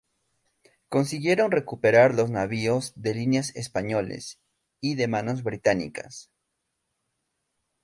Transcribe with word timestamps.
Consiguieron 0.89 1.51
recuperar 1.51 2.15
los 2.15 2.31
navíos 2.31 2.91
de 2.95 3.13
línea 3.13 3.41
españoles 3.53 4.41
y 4.81 4.93
el 4.93 4.97
de 4.97 5.07
manos 5.07 5.43
británicas. 5.43 6.31